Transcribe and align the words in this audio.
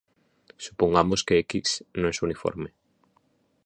Supongamos 0.65 1.23
que 1.27 1.37
"x" 1.67 1.83
no 1.93 2.09
es 2.09 2.23
uniforme. 2.23 2.73